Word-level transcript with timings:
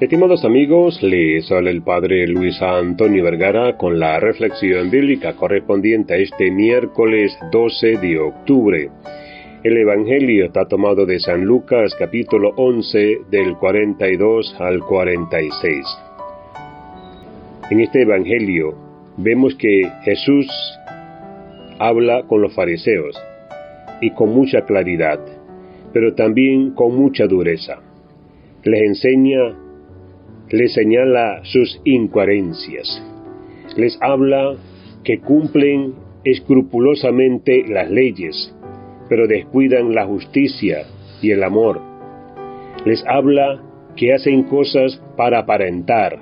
Estimados 0.00 0.46
amigos, 0.46 1.02
les 1.02 1.52
habla 1.52 1.68
el 1.68 1.82
Padre 1.82 2.26
Luis 2.26 2.62
Antonio 2.62 3.22
Vergara 3.22 3.76
con 3.76 4.00
la 4.00 4.18
reflexión 4.18 4.90
bíblica 4.90 5.36
correspondiente 5.36 6.14
a 6.14 6.16
este 6.16 6.50
miércoles 6.50 7.38
12 7.52 7.98
de 7.98 8.18
octubre. 8.18 8.88
El 9.62 9.76
Evangelio 9.76 10.46
está 10.46 10.64
tomado 10.64 11.04
de 11.04 11.20
San 11.20 11.44
Lucas 11.44 11.94
capítulo 11.98 12.54
11 12.56 13.24
del 13.30 13.58
42 13.58 14.56
al 14.58 14.80
46. 14.80 15.86
En 17.70 17.80
este 17.80 18.00
Evangelio 18.00 18.74
vemos 19.18 19.54
que 19.56 19.82
Jesús 20.04 20.46
habla 21.78 22.22
con 22.22 22.40
los 22.40 22.54
fariseos 22.54 23.22
y 24.00 24.12
con 24.12 24.30
mucha 24.30 24.62
claridad, 24.62 25.20
pero 25.92 26.14
también 26.14 26.70
con 26.70 26.96
mucha 26.96 27.26
dureza. 27.26 27.82
Les 28.64 28.80
enseña 28.80 29.68
les 30.50 30.74
señala 30.74 31.44
sus 31.44 31.80
incoherencias. 31.84 33.02
Les 33.76 33.96
habla 34.02 34.56
que 35.04 35.20
cumplen 35.20 35.94
escrupulosamente 36.24 37.64
las 37.68 37.88
leyes, 37.90 38.54
pero 39.08 39.28
descuidan 39.28 39.94
la 39.94 40.06
justicia 40.06 40.82
y 41.22 41.30
el 41.30 41.44
amor. 41.44 41.80
Les 42.84 43.04
habla 43.06 43.62
que 43.96 44.12
hacen 44.12 44.42
cosas 44.44 45.00
para 45.16 45.40
aparentar, 45.40 46.18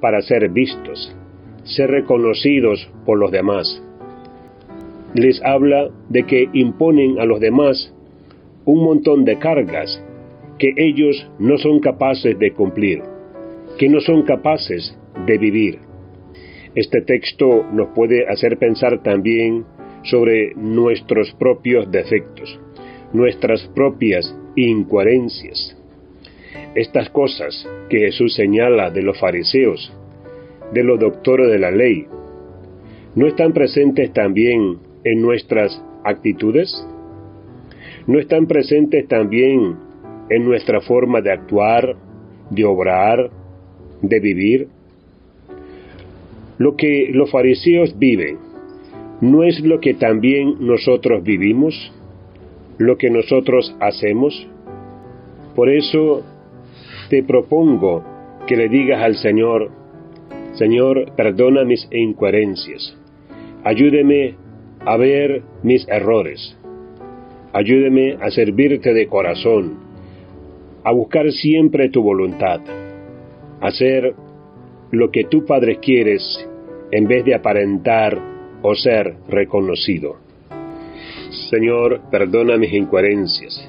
para 0.00 0.20
ser 0.22 0.48
vistos, 0.50 1.16
ser 1.62 1.90
reconocidos 1.90 2.90
por 3.06 3.18
los 3.18 3.30
demás. 3.30 3.82
Les 5.14 5.40
habla 5.44 5.90
de 6.08 6.24
que 6.24 6.48
imponen 6.52 7.20
a 7.20 7.24
los 7.24 7.38
demás 7.38 7.94
un 8.64 8.82
montón 8.82 9.24
de 9.24 9.38
cargas 9.38 10.02
que 10.58 10.72
ellos 10.76 11.30
no 11.38 11.56
son 11.58 11.78
capaces 11.78 12.36
de 12.38 12.52
cumplir 12.52 13.13
que 13.78 13.88
no 13.88 14.00
son 14.00 14.22
capaces 14.22 14.96
de 15.26 15.38
vivir. 15.38 15.78
Este 16.74 17.02
texto 17.02 17.64
nos 17.72 17.88
puede 17.94 18.26
hacer 18.26 18.58
pensar 18.58 19.02
también 19.02 19.64
sobre 20.02 20.54
nuestros 20.54 21.32
propios 21.34 21.90
defectos, 21.90 22.58
nuestras 23.12 23.62
propias 23.74 24.36
incoherencias. 24.56 25.76
Estas 26.74 27.08
cosas 27.10 27.68
que 27.88 27.98
Jesús 27.98 28.34
señala 28.34 28.90
de 28.90 29.02
los 29.02 29.18
fariseos, 29.18 29.92
de 30.72 30.82
los 30.82 30.98
doctores 30.98 31.48
de 31.50 31.58
la 31.58 31.70
ley, 31.70 32.06
¿no 33.14 33.26
están 33.26 33.52
presentes 33.52 34.12
también 34.12 34.78
en 35.04 35.22
nuestras 35.22 35.80
actitudes? 36.04 36.86
¿No 38.06 38.18
están 38.18 38.46
presentes 38.46 39.06
también 39.06 39.76
en 40.28 40.44
nuestra 40.44 40.80
forma 40.80 41.20
de 41.20 41.32
actuar, 41.32 41.96
de 42.50 42.64
obrar, 42.64 43.30
de 44.02 44.20
vivir? 44.20 44.68
Lo 46.58 46.76
que 46.76 47.10
los 47.12 47.30
fariseos 47.30 47.98
viven, 47.98 48.38
¿no 49.20 49.42
es 49.42 49.60
lo 49.60 49.80
que 49.80 49.94
también 49.94 50.56
nosotros 50.60 51.24
vivimos? 51.24 51.92
¿Lo 52.78 52.96
que 52.96 53.10
nosotros 53.10 53.74
hacemos? 53.80 54.46
Por 55.54 55.68
eso 55.68 56.22
te 57.08 57.22
propongo 57.22 58.04
que 58.46 58.56
le 58.56 58.68
digas 58.68 59.02
al 59.02 59.16
Señor, 59.16 59.70
Señor, 60.54 61.12
perdona 61.16 61.64
mis 61.64 61.88
incoherencias, 61.90 62.96
ayúdeme 63.64 64.36
a 64.84 64.96
ver 64.96 65.42
mis 65.62 65.88
errores, 65.88 66.56
ayúdeme 67.52 68.16
a 68.20 68.30
servirte 68.30 68.94
de 68.94 69.06
corazón, 69.08 69.78
a 70.84 70.92
buscar 70.92 71.32
siempre 71.32 71.88
tu 71.88 72.02
voluntad 72.02 72.60
hacer 73.64 74.14
lo 74.90 75.10
que 75.10 75.24
tu 75.24 75.46
Padre 75.46 75.78
quieres 75.80 76.46
en 76.92 77.08
vez 77.08 77.24
de 77.24 77.34
aparentar 77.34 78.20
o 78.60 78.74
ser 78.74 79.16
reconocido. 79.26 80.16
Señor, 81.50 82.02
perdona 82.10 82.58
mis 82.58 82.74
incoherencias. 82.74 83.66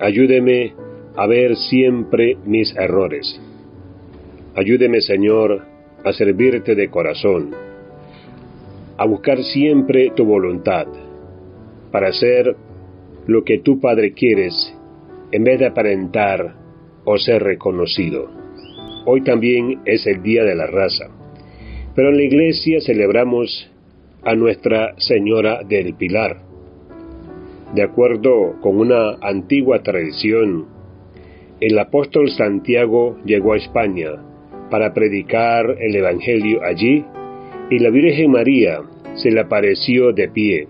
Ayúdeme 0.00 0.74
a 1.16 1.26
ver 1.28 1.56
siempre 1.56 2.36
mis 2.44 2.74
errores. 2.76 3.40
Ayúdeme, 4.56 5.00
Señor, 5.00 5.64
a 6.04 6.12
servirte 6.12 6.74
de 6.74 6.90
corazón, 6.90 7.54
a 8.96 9.06
buscar 9.06 9.42
siempre 9.44 10.10
tu 10.16 10.24
voluntad, 10.24 10.88
para 11.92 12.08
hacer 12.08 12.56
lo 13.28 13.44
que 13.44 13.58
tu 13.58 13.80
Padre 13.80 14.12
quieres 14.12 14.74
en 15.30 15.44
vez 15.44 15.60
de 15.60 15.66
aparentar 15.66 16.56
o 17.04 17.16
ser 17.18 17.44
reconocido. 17.44 18.47
Hoy 19.10 19.22
también 19.22 19.80
es 19.86 20.06
el 20.06 20.22
Día 20.22 20.44
de 20.44 20.54
la 20.54 20.66
Raza, 20.66 21.06
pero 21.94 22.10
en 22.10 22.18
la 22.18 22.24
iglesia 22.24 22.78
celebramos 22.82 23.70
a 24.22 24.34
Nuestra 24.34 24.92
Señora 24.98 25.62
del 25.66 25.94
Pilar. 25.94 26.42
De 27.74 27.82
acuerdo 27.82 28.60
con 28.60 28.76
una 28.76 29.16
antigua 29.22 29.82
tradición, 29.82 30.66
el 31.58 31.78
apóstol 31.78 32.28
Santiago 32.28 33.16
llegó 33.24 33.54
a 33.54 33.56
España 33.56 34.10
para 34.70 34.92
predicar 34.92 35.78
el 35.80 35.96
Evangelio 35.96 36.62
allí 36.62 37.02
y 37.70 37.78
la 37.78 37.88
Virgen 37.88 38.30
María 38.30 38.82
se 39.14 39.30
le 39.30 39.40
apareció 39.40 40.12
de 40.12 40.28
pie, 40.28 40.68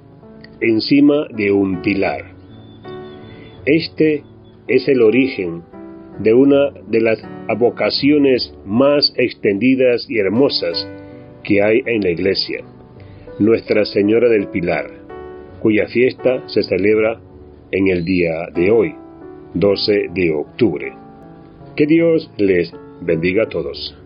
encima 0.61 1.27
de 1.37 1.51
un 1.51 1.83
pilar. 1.83 2.37
Este 3.67 4.23
es 4.69 4.87
el 4.87 5.03
origen 5.03 5.65
de 6.19 6.35
una 6.35 6.71
de 6.89 7.01
las 7.01 7.19
vocaciones 7.59 8.55
más 8.65 9.13
extendidas 9.17 10.07
y 10.09 10.19
hermosas 10.19 10.89
que 11.45 11.63
hay 11.63 11.83
en 11.87 12.03
la 12.03 12.11
Iglesia, 12.11 12.65
Nuestra 13.39 13.85
Señora 13.85 14.29
del 14.29 14.49
Pilar, 14.49 14.91
cuya 15.61 15.87
fiesta 15.87 16.43
se 16.49 16.63
celebra 16.63 17.21
en 17.71 17.89
el 17.89 18.05
día 18.05 18.49
de 18.55 18.71
hoy, 18.71 18.95
12 19.55 20.09
de 20.15 20.33
octubre. 20.33 20.93
Que 21.77 21.87
Dios 21.87 22.31
les 22.37 22.73
bendiga 23.01 23.45
a 23.45 23.49
todos. 23.49 23.97